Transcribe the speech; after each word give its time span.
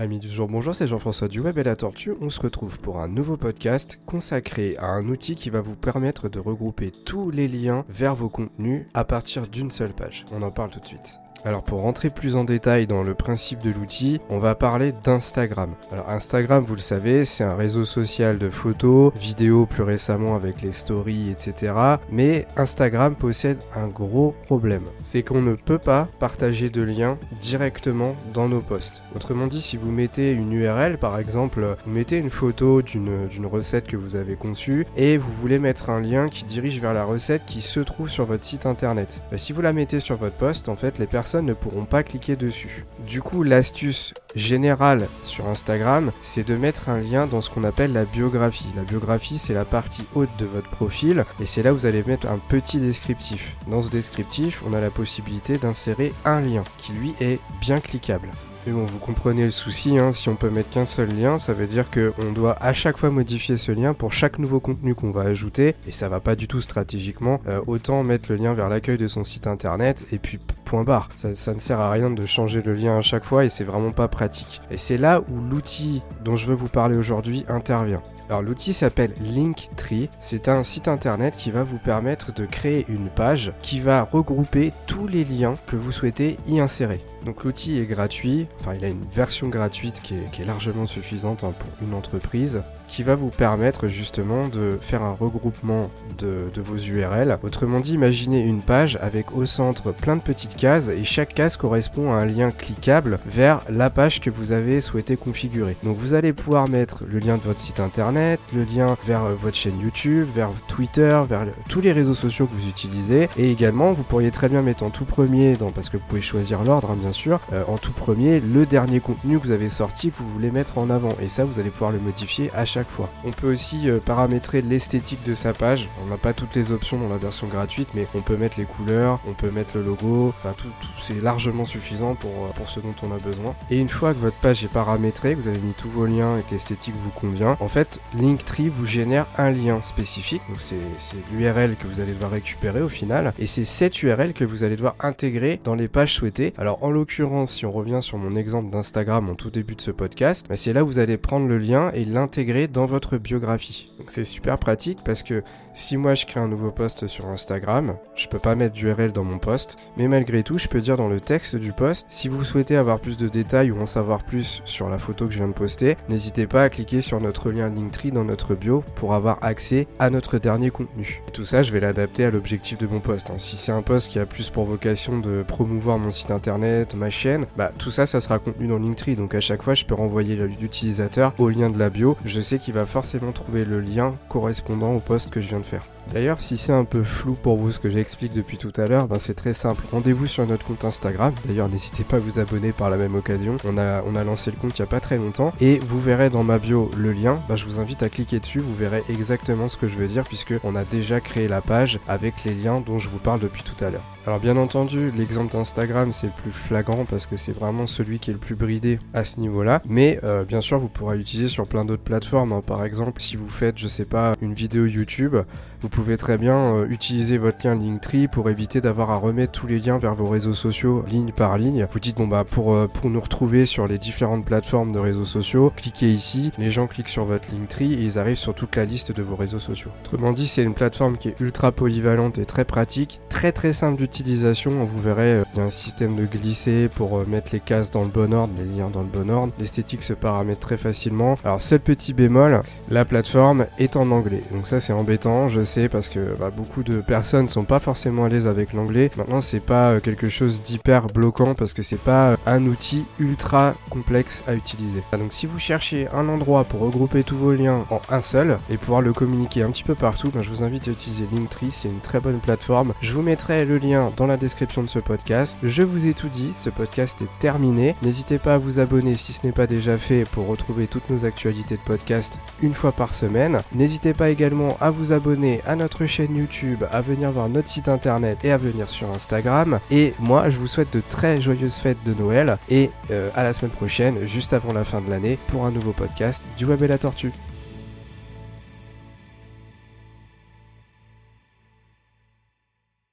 Amis 0.00 0.18
du 0.18 0.30
jour, 0.30 0.48
bonjour, 0.48 0.74
c'est 0.74 0.88
Jean-François 0.88 1.28
du 1.28 1.40
Web 1.40 1.58
et 1.58 1.62
la 1.62 1.76
Tortue. 1.76 2.14
On 2.22 2.30
se 2.30 2.40
retrouve 2.40 2.78
pour 2.80 3.00
un 3.00 3.06
nouveau 3.06 3.36
podcast 3.36 4.00
consacré 4.06 4.74
à 4.78 4.86
un 4.86 5.06
outil 5.10 5.34
qui 5.36 5.50
va 5.50 5.60
vous 5.60 5.76
permettre 5.76 6.30
de 6.30 6.38
regrouper 6.38 6.90
tous 7.04 7.30
les 7.30 7.48
liens 7.48 7.84
vers 7.90 8.14
vos 8.14 8.30
contenus 8.30 8.86
à 8.94 9.04
partir 9.04 9.46
d'une 9.46 9.70
seule 9.70 9.92
page. 9.92 10.24
On 10.32 10.40
en 10.40 10.50
parle 10.50 10.70
tout 10.70 10.80
de 10.80 10.86
suite. 10.86 11.20
Alors 11.44 11.62
pour 11.62 11.80
rentrer 11.80 12.10
plus 12.10 12.36
en 12.36 12.44
détail 12.44 12.86
dans 12.86 13.02
le 13.02 13.14
principe 13.14 13.62
de 13.62 13.70
l'outil, 13.70 14.20
on 14.28 14.38
va 14.38 14.54
parler 14.54 14.92
d'Instagram. 15.04 15.74
Alors 15.90 16.10
Instagram, 16.10 16.62
vous 16.62 16.74
le 16.74 16.80
savez, 16.80 17.24
c'est 17.24 17.44
un 17.44 17.56
réseau 17.56 17.86
social 17.86 18.36
de 18.38 18.50
photos, 18.50 19.12
vidéos 19.14 19.64
plus 19.64 19.82
récemment 19.82 20.34
avec 20.34 20.60
les 20.60 20.72
stories, 20.72 21.30
etc. 21.30 21.72
Mais 22.10 22.46
Instagram 22.56 23.14
possède 23.14 23.58
un 23.74 23.88
gros 23.88 24.34
problème. 24.44 24.84
C'est 24.98 25.22
qu'on 25.22 25.40
ne 25.40 25.54
peut 25.54 25.78
pas 25.78 26.08
partager 26.18 26.68
de 26.68 26.82
liens 26.82 27.16
directement 27.40 28.16
dans 28.34 28.48
nos 28.48 28.60
posts. 28.60 29.02
Autrement 29.16 29.46
dit, 29.46 29.62
si 29.62 29.78
vous 29.78 29.90
mettez 29.90 30.32
une 30.32 30.52
URL, 30.52 30.98
par 30.98 31.18
exemple, 31.18 31.76
vous 31.86 31.90
mettez 31.90 32.18
une 32.18 32.30
photo 32.30 32.82
d'une 32.82 33.46
recette 33.46 33.86
que 33.86 33.96
vous 33.96 34.14
avez 34.14 34.36
conçue 34.36 34.86
et 34.98 35.16
vous 35.16 35.32
voulez 35.32 35.58
mettre 35.58 35.88
un 35.88 36.02
lien 36.02 36.28
qui 36.28 36.44
dirige 36.44 36.80
vers 36.80 36.92
la 36.92 37.04
recette 37.04 37.46
qui 37.46 37.62
se 37.62 37.80
trouve 37.80 38.10
sur 38.10 38.26
votre 38.26 38.44
site 38.44 38.66
internet. 38.66 39.22
Bah, 39.30 39.38
si 39.38 39.54
vous 39.54 39.62
la 39.62 39.72
mettez 39.72 40.00
sur 40.00 40.16
votre 40.16 40.36
post, 40.36 40.68
en 40.68 40.76
fait, 40.76 40.98
les 40.98 41.06
personnes 41.06 41.29
ne 41.34 41.54
pourront 41.54 41.84
pas 41.84 42.02
cliquer 42.02 42.36
dessus. 42.36 42.84
Du 43.06 43.22
coup, 43.22 43.42
l'astuce 43.42 44.14
générale 44.34 45.08
sur 45.24 45.48
Instagram, 45.48 46.12
c'est 46.22 46.46
de 46.46 46.56
mettre 46.56 46.88
un 46.88 46.98
lien 46.98 47.26
dans 47.26 47.40
ce 47.40 47.50
qu'on 47.50 47.64
appelle 47.64 47.92
la 47.92 48.04
biographie. 48.04 48.68
La 48.76 48.82
biographie, 48.82 49.38
c'est 49.38 49.54
la 49.54 49.64
partie 49.64 50.04
haute 50.14 50.36
de 50.38 50.46
votre 50.46 50.70
profil 50.70 51.24
et 51.40 51.46
c'est 51.46 51.62
là 51.62 51.72
où 51.72 51.76
vous 51.76 51.86
allez 51.86 52.02
mettre 52.04 52.26
un 52.28 52.38
petit 52.48 52.78
descriptif. 52.78 53.56
Dans 53.68 53.82
ce 53.82 53.90
descriptif, 53.90 54.62
on 54.68 54.74
a 54.74 54.80
la 54.80 54.90
possibilité 54.90 55.58
d'insérer 55.58 56.12
un 56.24 56.40
lien 56.40 56.64
qui 56.78 56.92
lui 56.92 57.14
est 57.20 57.38
bien 57.60 57.80
cliquable. 57.80 58.28
Mais 58.70 58.76
bon, 58.76 58.84
vous 58.84 59.00
comprenez 59.00 59.46
le 59.46 59.50
souci, 59.50 59.98
hein, 59.98 60.12
si 60.12 60.28
on 60.28 60.36
peut 60.36 60.48
mettre 60.48 60.70
qu'un 60.70 60.84
seul 60.84 61.08
lien, 61.08 61.40
ça 61.40 61.52
veut 61.52 61.66
dire 61.66 61.86
qu'on 61.90 62.30
doit 62.30 62.56
à 62.60 62.72
chaque 62.72 62.98
fois 62.98 63.10
modifier 63.10 63.58
ce 63.58 63.72
lien 63.72 63.94
pour 63.94 64.12
chaque 64.12 64.38
nouveau 64.38 64.60
contenu 64.60 64.94
qu'on 64.94 65.10
va 65.10 65.22
ajouter, 65.22 65.74
et 65.88 65.90
ça 65.90 66.08
va 66.08 66.20
pas 66.20 66.36
du 66.36 66.46
tout 66.46 66.60
stratégiquement. 66.60 67.40
Euh, 67.48 67.60
autant 67.66 68.04
mettre 68.04 68.30
le 68.30 68.36
lien 68.36 68.54
vers 68.54 68.68
l'accueil 68.68 68.96
de 68.96 69.08
son 69.08 69.24
site 69.24 69.48
internet, 69.48 70.06
et 70.12 70.20
puis 70.20 70.38
point 70.64 70.84
barre. 70.84 71.08
Ça, 71.16 71.34
ça, 71.34 71.52
ne 71.52 71.58
sert 71.58 71.80
à 71.80 71.90
rien 71.90 72.10
de 72.10 72.26
changer 72.26 72.62
le 72.62 72.74
lien 72.74 72.96
à 72.96 73.00
chaque 73.00 73.24
fois, 73.24 73.44
et 73.44 73.50
c'est 73.50 73.64
vraiment 73.64 73.90
pas 73.90 74.06
pratique. 74.06 74.60
Et 74.70 74.76
c'est 74.76 74.98
là 74.98 75.20
où 75.20 75.40
l'outil 75.50 76.00
dont 76.24 76.36
je 76.36 76.46
veux 76.46 76.54
vous 76.54 76.68
parler 76.68 76.96
aujourd'hui 76.96 77.44
intervient. 77.48 78.02
Alors 78.30 78.42
l'outil 78.42 78.72
s'appelle 78.72 79.12
Linktree. 79.20 80.08
C'est 80.20 80.48
un 80.48 80.62
site 80.62 80.86
internet 80.86 81.34
qui 81.36 81.50
va 81.50 81.64
vous 81.64 81.78
permettre 81.78 82.32
de 82.32 82.46
créer 82.46 82.86
une 82.88 83.08
page 83.08 83.52
qui 83.60 83.80
va 83.80 84.04
regrouper 84.04 84.72
tous 84.86 85.08
les 85.08 85.24
liens 85.24 85.54
que 85.66 85.74
vous 85.74 85.90
souhaitez 85.90 86.36
y 86.46 86.60
insérer. 86.60 87.00
Donc 87.24 87.44
l'outil 87.44 87.78
est 87.78 87.86
gratuit, 87.86 88.46
enfin 88.60 88.74
il 88.74 88.84
a 88.84 88.88
une 88.88 89.04
version 89.14 89.48
gratuite 89.48 90.00
qui 90.02 90.14
est, 90.14 90.44
largement 90.44 90.86
suffisante 90.86 91.44
hein, 91.44 91.52
pour 91.58 91.86
une 91.86 91.94
entreprise, 91.94 92.62
qui 92.90 93.02
va 93.02 93.14
vous 93.14 93.28
permettre 93.28 93.88
justement 93.88 94.48
de 94.48 94.78
faire 94.80 95.02
un 95.02 95.12
regroupement 95.12 95.88
de, 96.18 96.50
vos 96.60 96.76
URL. 96.76 97.38
Autrement 97.42 97.80
dit, 97.80 97.94
imaginez 97.94 98.40
une 98.40 98.60
page 98.60 98.98
avec 99.00 99.32
au 99.32 99.46
centre 99.46 99.92
plein 99.92 100.16
de 100.16 100.20
petites 100.20 100.56
cases 100.56 100.88
et 100.88 101.04
chaque 101.04 101.34
case 101.34 101.56
correspond 101.56 102.12
à 102.12 102.16
un 102.16 102.26
lien 102.26 102.50
cliquable 102.50 103.18
vers 103.26 103.60
la 103.70 103.90
page 103.90 104.20
que 104.20 104.28
vous 104.28 104.52
avez 104.52 104.80
souhaité 104.80 105.16
configurer. 105.16 105.76
Donc 105.84 105.96
vous 105.96 106.14
allez 106.14 106.32
pouvoir 106.32 106.68
mettre 106.68 107.04
le 107.06 107.18
lien 107.20 107.36
de 107.36 107.42
votre 107.42 107.60
site 107.60 107.80
internet, 107.80 108.40
le 108.54 108.64
lien 108.64 108.96
vers 109.06 109.22
votre 109.36 109.56
chaîne 109.56 109.78
YouTube, 109.80 110.26
vers 110.34 110.50
Twitter, 110.68 111.22
vers 111.28 111.46
tous 111.68 111.80
les 111.80 111.92
réseaux 111.92 112.14
sociaux 112.14 112.46
que 112.46 112.54
vous 112.54 112.68
utilisez 112.68 113.28
et 113.38 113.50
également 113.50 113.92
vous 113.92 114.02
pourriez 114.02 114.30
très 114.30 114.48
bien 114.48 114.62
mettre 114.62 114.82
en 114.82 114.90
tout 114.90 115.04
premier, 115.04 115.56
dans, 115.56 115.70
parce 115.70 115.88
que 115.90 115.96
vous 115.96 116.04
pouvez 116.08 116.22
choisir 116.22 116.64
l'ordre 116.64 116.90
hein, 116.90 116.96
bien 117.00 117.09
sûr, 117.12 117.40
euh, 117.52 117.64
en 117.68 117.78
tout 117.78 117.92
premier 117.92 118.40
le 118.40 118.66
dernier 118.66 119.00
contenu 119.00 119.38
que 119.38 119.46
vous 119.46 119.52
avez 119.52 119.68
sorti 119.68 120.10
que 120.10 120.18
vous 120.18 120.28
voulez 120.28 120.50
mettre 120.50 120.78
en 120.78 120.90
avant 120.90 121.14
et 121.20 121.28
ça 121.28 121.44
vous 121.44 121.58
allez 121.58 121.70
pouvoir 121.70 121.90
le 121.90 121.98
modifier 121.98 122.50
à 122.54 122.64
chaque 122.64 122.88
fois. 122.88 123.08
On 123.24 123.30
peut 123.30 123.52
aussi 123.52 123.88
euh, 123.88 123.98
paramétrer 123.98 124.62
l'esthétique 124.62 125.24
de 125.26 125.34
sa 125.34 125.52
page. 125.52 125.88
On 126.04 126.10
n'a 126.10 126.16
pas 126.16 126.32
toutes 126.32 126.54
les 126.54 126.72
options 126.72 126.98
dans 126.98 127.08
la 127.08 127.16
version 127.16 127.46
gratuite, 127.46 127.88
mais 127.94 128.06
on 128.14 128.20
peut 128.20 128.36
mettre 128.36 128.58
les 128.58 128.64
couleurs, 128.64 129.20
on 129.28 129.32
peut 129.32 129.50
mettre 129.50 129.70
le 129.76 129.82
logo, 129.82 130.34
enfin 130.38 130.54
tout, 130.56 130.68
c'est 130.98 131.20
largement 131.20 131.64
suffisant 131.64 132.14
pour, 132.14 132.30
euh, 132.30 132.52
pour 132.56 132.68
ce 132.68 132.80
dont 132.80 132.94
on 133.02 133.14
a 133.14 133.18
besoin. 133.18 133.54
Et 133.70 133.78
une 133.78 133.88
fois 133.88 134.14
que 134.14 134.18
votre 134.18 134.36
page 134.36 134.64
est 134.64 134.68
paramétrée, 134.72 135.34
que 135.34 135.40
vous 135.40 135.48
avez 135.48 135.58
mis 135.58 135.72
tous 135.72 135.90
vos 135.90 136.06
liens 136.06 136.38
et 136.38 136.42
que 136.42 136.52
l'esthétique 136.52 136.94
vous 137.02 137.10
convient, 137.10 137.56
en 137.60 137.68
fait 137.68 138.00
Linktree 138.18 138.68
vous 138.68 138.86
génère 138.86 139.26
un 139.38 139.50
lien 139.50 139.82
spécifique. 139.82 140.42
Donc 140.48 140.58
c'est 140.60 141.16
l'URL 141.32 141.76
que 141.76 141.86
vous 141.86 142.00
allez 142.00 142.12
devoir 142.12 142.30
récupérer 142.30 142.82
au 142.82 142.88
final, 142.88 143.32
et 143.38 143.46
c'est 143.46 143.64
cette 143.64 144.02
URL 144.02 144.32
que 144.32 144.44
vous 144.44 144.64
allez 144.64 144.76
devoir 144.76 144.94
intégrer 145.00 145.60
dans 145.64 145.74
les 145.74 145.88
pages 145.88 146.14
souhaitées. 146.14 146.52
Alors 146.58 146.82
en 146.82 146.90
l'occurrence, 147.00 147.52
si 147.52 147.64
on 147.64 147.72
revient 147.72 148.00
sur 148.02 148.18
mon 148.18 148.36
exemple 148.36 148.68
d'Instagram 148.68 149.30
en 149.30 149.34
tout 149.34 149.50
début 149.50 149.74
de 149.74 149.80
ce 149.80 149.90
podcast, 149.90 150.44
bah, 150.50 150.56
c'est 150.56 150.74
là 150.74 150.84
où 150.84 150.86
vous 150.86 150.98
allez 150.98 151.16
prendre 151.16 151.48
le 151.48 151.56
lien 151.56 151.90
et 151.94 152.04
l'intégrer 152.04 152.68
dans 152.68 152.84
votre 152.84 153.16
biographie. 153.16 153.90
Donc 153.98 154.10
c'est 154.10 154.26
super 154.26 154.58
pratique 154.58 154.98
parce 155.02 155.22
que 155.22 155.42
si 155.72 155.96
moi 155.96 156.14
je 156.14 156.26
crée 156.26 156.40
un 156.40 156.48
nouveau 156.48 156.70
post 156.70 157.06
sur 157.06 157.26
Instagram, 157.28 157.96
je 158.14 158.28
peux 158.28 158.38
pas 158.38 158.54
mettre 158.54 158.74
d'URL 158.74 159.12
dans 159.12 159.24
mon 159.24 159.38
post, 159.38 159.78
mais 159.96 160.08
malgré 160.08 160.42
tout, 160.42 160.58
je 160.58 160.68
peux 160.68 160.82
dire 160.82 160.98
dans 160.98 161.08
le 161.08 161.20
texte 161.20 161.56
du 161.56 161.72
post, 161.72 162.06
si 162.10 162.28
vous 162.28 162.44
souhaitez 162.44 162.76
avoir 162.76 163.00
plus 163.00 163.16
de 163.16 163.28
détails 163.28 163.70
ou 163.70 163.80
en 163.80 163.86
savoir 163.86 164.22
plus 164.24 164.60
sur 164.66 164.90
la 164.90 164.98
photo 164.98 165.26
que 165.26 165.32
je 165.32 165.38
viens 165.38 165.48
de 165.48 165.54
poster, 165.54 165.96
n'hésitez 166.10 166.46
pas 166.46 166.64
à 166.64 166.68
cliquer 166.68 167.00
sur 167.00 167.18
notre 167.18 167.50
lien 167.50 167.70
Linktree 167.70 168.12
dans 168.12 168.24
notre 168.24 168.54
bio 168.54 168.84
pour 168.96 169.14
avoir 169.14 169.38
accès 169.42 169.86
à 169.98 170.10
notre 170.10 170.36
dernier 170.36 170.70
contenu. 170.70 171.22
Tout 171.32 171.46
ça, 171.46 171.62
je 171.62 171.72
vais 171.72 171.80
l'adapter 171.80 172.26
à 172.26 172.30
l'objectif 172.30 172.76
de 172.76 172.86
mon 172.86 173.00
post. 173.00 173.30
Hein. 173.30 173.38
Si 173.38 173.56
c'est 173.56 173.72
un 173.72 173.82
post 173.82 174.10
qui 174.10 174.18
a 174.18 174.26
plus 174.26 174.50
pour 174.50 174.64
vocation 174.64 175.18
de 175.18 175.42
promouvoir 175.42 175.98
mon 175.98 176.10
site 176.10 176.30
internet, 176.30 176.89
ma 176.94 177.10
chaîne, 177.10 177.46
bah 177.56 177.72
tout 177.78 177.90
ça, 177.90 178.06
ça 178.06 178.20
sera 178.20 178.38
contenu 178.38 178.66
dans 178.66 178.78
Linktree. 178.78 179.16
Donc 179.16 179.34
à 179.34 179.40
chaque 179.40 179.62
fois, 179.62 179.74
je 179.74 179.84
peux 179.84 179.94
renvoyer 179.94 180.36
l'utilisateur 180.36 181.32
au 181.38 181.48
lien 181.48 181.70
de 181.70 181.78
la 181.78 181.90
bio. 181.90 182.16
Je 182.24 182.40
sais 182.40 182.58
qu'il 182.58 182.74
va 182.74 182.86
forcément 182.86 183.32
trouver 183.32 183.64
le 183.64 183.80
lien 183.80 184.14
correspondant 184.28 184.94
au 184.94 185.00
post 185.00 185.30
que 185.30 185.40
je 185.40 185.48
viens 185.48 185.58
de 185.58 185.64
faire. 185.64 185.82
D'ailleurs, 186.12 186.40
si 186.40 186.56
c'est 186.56 186.72
un 186.72 186.84
peu 186.84 187.04
flou 187.04 187.34
pour 187.34 187.56
vous 187.56 187.70
ce 187.70 187.78
que 187.78 187.88
j'explique 187.88 188.34
depuis 188.34 188.56
tout 188.56 188.72
à 188.76 188.86
l'heure, 188.86 189.06
ben 189.06 189.18
c'est 189.20 189.34
très 189.34 189.54
simple. 189.54 189.82
Rendez-vous 189.92 190.26
sur 190.26 190.46
notre 190.46 190.64
compte 190.64 190.84
Instagram. 190.84 191.32
D'ailleurs, 191.44 191.68
n'hésitez 191.68 192.02
pas 192.02 192.16
à 192.16 192.20
vous 192.20 192.40
abonner 192.40 192.72
par 192.72 192.90
la 192.90 192.96
même 192.96 193.14
occasion. 193.14 193.56
On 193.64 193.76
a, 193.78 194.24
lancé 194.24 194.50
le 194.50 194.56
compte 194.56 194.78
il 194.78 194.82
n'y 194.82 194.88
a 194.88 194.90
pas 194.90 195.00
très 195.00 195.18
longtemps. 195.18 195.52
Et 195.60 195.78
vous 195.78 196.00
verrez 196.00 196.30
dans 196.30 196.42
ma 196.42 196.58
bio 196.58 196.90
le 196.96 197.12
lien. 197.12 197.38
Ben, 197.48 197.56
je 197.56 197.64
vous 197.64 197.78
invite 197.78 198.02
à 198.02 198.08
cliquer 198.08 198.40
dessus. 198.40 198.58
Vous 198.58 198.74
verrez 198.74 199.04
exactement 199.08 199.68
ce 199.68 199.76
que 199.76 199.88
je 199.88 199.94
veux 199.94 200.08
dire 200.08 200.24
puisque 200.24 200.54
on 200.64 200.74
a 200.74 200.84
déjà 200.84 201.20
créé 201.20 201.46
la 201.46 201.60
page 201.60 202.00
avec 202.08 202.44
les 202.44 202.54
liens 202.54 202.80
dont 202.80 202.98
je 202.98 203.08
vous 203.08 203.18
parle 203.18 203.40
depuis 203.40 203.62
tout 203.62 203.84
à 203.84 203.90
l'heure. 203.90 204.04
Alors 204.26 204.38
bien 204.38 204.58
entendu, 204.58 205.10
l'exemple 205.16 205.54
d'Instagram 205.54 206.12
c'est 206.12 206.26
le 206.26 206.32
plus 206.42 206.50
flagrant 206.50 207.06
parce 207.06 207.26
que 207.26 207.38
c'est 207.38 207.52
vraiment 207.52 207.86
celui 207.86 208.18
qui 208.18 208.30
est 208.30 208.34
le 208.34 208.38
plus 208.38 208.54
bridé 208.54 208.98
à 209.14 209.24
ce 209.24 209.40
niveau-là. 209.40 209.80
Mais 209.88 210.20
euh, 210.24 210.44
bien 210.44 210.60
sûr, 210.60 210.78
vous 210.78 210.88
pourrez 210.88 211.16
l'utiliser 211.16 211.48
sur 211.48 211.66
plein 211.66 211.86
d'autres 211.86 212.02
plateformes. 212.02 212.52
Hein. 212.52 212.62
Par 212.64 212.84
exemple, 212.84 213.22
si 213.22 213.36
vous 213.36 213.48
faites, 213.48 213.78
je 213.78 213.88
sais 213.88 214.04
pas, 214.04 214.34
une 214.42 214.52
vidéo 214.52 214.84
YouTube, 214.84 215.36
vous 215.80 215.88
pouvez 215.88 216.18
très 216.18 216.36
bien 216.36 216.74
euh, 216.74 216.86
utiliser 216.90 217.38
votre 217.38 217.66
lien 217.66 217.74
Linktree 217.74 218.28
pour 218.28 218.50
éviter 218.50 218.82
d'avoir 218.82 219.10
à 219.10 219.16
remettre 219.16 219.52
tous 219.52 219.66
les 219.66 219.78
liens 219.78 219.96
vers 219.96 220.14
vos 220.14 220.26
réseaux 220.26 220.52
sociaux 220.52 221.02
ligne 221.08 221.32
par 221.32 221.56
ligne. 221.56 221.86
Vous 221.90 221.98
dites 221.98 222.18
bon 222.18 222.26
bah 222.26 222.44
pour, 222.44 222.74
euh, 222.74 222.86
pour 222.86 223.08
nous 223.08 223.20
retrouver 223.20 223.64
sur 223.64 223.86
les 223.86 223.96
différentes 223.96 224.44
plateformes 224.44 224.92
de 224.92 224.98
réseaux 224.98 225.24
sociaux, 225.24 225.72
cliquez 225.74 226.12
ici, 226.12 226.52
les 226.58 226.70
gens 226.70 226.86
cliquent 226.86 227.08
sur 227.08 227.24
votre 227.24 227.50
Linktree 227.50 227.94
et 227.94 228.02
ils 228.02 228.18
arrivent 228.18 228.36
sur 228.36 228.54
toute 228.54 228.76
la 228.76 228.84
liste 228.84 229.12
de 229.12 229.22
vos 229.22 229.36
réseaux 229.36 229.60
sociaux. 229.60 229.90
Autrement 230.04 230.32
dit, 230.32 230.46
c'est 230.46 230.62
une 230.62 230.74
plateforme 230.74 231.16
qui 231.16 231.28
est 231.28 231.40
ultra 231.40 231.72
polyvalente 231.72 232.36
et 232.36 232.44
très 232.44 232.66
pratique, 232.66 233.22
très 233.30 233.52
très 233.52 233.72
simple 233.72 233.96
Vous 234.22 235.02
verrez, 235.02 235.32
euh, 235.32 235.44
il 235.54 235.58
y 235.58 235.62
a 235.62 235.64
un 235.64 235.70
système 235.70 236.16
de 236.16 236.24
glisser 236.24 236.88
pour 236.88 237.26
mettre 237.26 237.50
les 237.52 237.60
cases 237.60 237.90
dans 237.90 238.02
le 238.02 238.08
bon 238.08 238.32
ordre, 238.32 238.52
les 238.58 238.64
liens 238.64 238.90
dans 238.90 239.00
le 239.00 239.06
bon 239.06 239.30
ordre. 239.30 239.52
L'esthétique 239.58 240.02
se 240.02 240.12
paramètre 240.12 240.60
très 240.60 240.76
facilement. 240.76 241.36
Alors 241.44 241.60
seul 241.60 241.80
petit 241.80 242.12
bémol, 242.12 242.62
la 242.90 243.04
plateforme 243.04 243.66
est 243.78 243.96
en 243.96 244.10
anglais. 244.10 244.42
Donc 244.52 244.66
ça 244.66 244.80
c'est 244.80 244.92
embêtant, 244.92 245.48
je 245.48 245.64
sais 245.64 245.88
parce 245.88 246.08
que 246.08 246.34
bah, 246.38 246.50
beaucoup 246.54 246.82
de 246.82 247.00
personnes 247.00 247.48
sont 247.48 247.64
pas 247.64 247.80
forcément 247.80 248.24
à 248.24 248.28
l'aise 248.28 248.46
avec 248.46 248.72
l'anglais. 248.72 249.10
Maintenant, 249.16 249.40
c'est 249.40 249.60
pas 249.60 249.90
euh, 249.90 250.00
quelque 250.00 250.28
chose 250.28 250.62
d'hyper 250.62 251.06
bloquant 251.08 251.54
parce 251.54 251.72
que 251.72 251.82
c'est 251.82 252.00
pas 252.00 252.30
euh, 252.30 252.36
un 252.46 252.64
outil 252.66 253.04
ultra 253.18 253.74
complexe 253.88 254.44
à 254.46 254.54
utiliser. 254.54 255.02
Ah, 255.12 255.16
donc, 255.16 255.32
si 255.32 255.46
vous 255.46 255.58
cherchez 255.58 256.08
un 256.12 256.28
endroit 256.28 256.64
pour 256.64 256.80
regrouper 256.80 257.22
tous 257.22 257.36
vos 257.36 257.52
liens 257.52 257.84
en 257.90 258.00
un 258.10 258.20
seul 258.20 258.58
et 258.70 258.76
pouvoir 258.76 259.00
le 259.00 259.12
communiquer 259.12 259.62
un 259.62 259.70
petit 259.70 259.84
peu 259.84 259.94
partout, 259.94 260.30
ben, 260.32 260.42
je 260.42 260.50
vous 260.50 260.62
invite 260.62 260.88
à 260.88 260.90
utiliser 260.90 261.24
Linktree. 261.32 261.70
C'est 261.70 261.88
une 261.88 262.00
très 262.00 262.20
bonne 262.20 262.38
plateforme. 262.38 262.92
Je 263.00 263.12
vous 263.12 263.22
mettrai 263.22 263.64
le 263.64 263.78
dans 264.16 264.26
la 264.26 264.36
description 264.36 264.82
de 264.82 264.88
ce 264.88 264.98
podcast. 264.98 265.58
Je 265.62 265.82
vous 265.82 266.06
ai 266.06 266.14
tout 266.14 266.28
dit. 266.28 266.52
Ce 266.56 266.70
podcast 266.70 267.20
est 267.22 267.38
terminé. 267.40 267.94
N'hésitez 268.02 268.38
pas 268.38 268.54
à 268.54 268.58
vous 268.58 268.80
abonner 268.80 269.16
si 269.16 269.32
ce 269.32 269.46
n'est 269.46 269.52
pas 269.52 269.66
déjà 269.66 269.98
fait 269.98 270.24
pour 270.24 270.46
retrouver 270.46 270.86
toutes 270.86 271.10
nos 271.10 271.24
actualités 271.24 271.76
de 271.76 271.80
podcast 271.80 272.38
une 272.62 272.74
fois 272.74 272.92
par 272.92 273.14
semaine. 273.14 273.62
N'hésitez 273.74 274.14
pas 274.14 274.30
également 274.30 274.76
à 274.80 274.90
vous 274.90 275.12
abonner 275.12 275.60
à 275.66 275.76
notre 275.76 276.06
chaîne 276.06 276.36
YouTube, 276.36 276.84
à 276.90 277.00
venir 277.00 277.30
voir 277.30 277.48
notre 277.48 277.68
site 277.68 277.88
internet 277.88 278.44
et 278.44 278.52
à 278.52 278.56
venir 278.56 278.88
sur 278.88 279.10
Instagram. 279.10 279.80
Et 279.90 280.14
moi, 280.18 280.48
je 280.48 280.58
vous 280.58 280.66
souhaite 280.66 280.92
de 280.92 281.02
très 281.06 281.40
joyeuses 281.40 281.74
fêtes 281.74 282.02
de 282.04 282.14
Noël 282.14 282.58
et 282.68 282.90
euh, 283.10 283.30
à 283.34 283.42
la 283.42 283.52
semaine 283.52 283.72
prochaine, 283.72 284.26
juste 284.26 284.52
avant 284.52 284.72
la 284.72 284.84
fin 284.84 285.00
de 285.00 285.10
l'année, 285.10 285.38
pour 285.48 285.66
un 285.66 285.70
nouveau 285.70 285.92
podcast 285.92 286.48
du 286.56 286.64
Web 286.64 286.82
et 286.82 286.88
la 286.88 286.98
Tortue. 286.98 287.32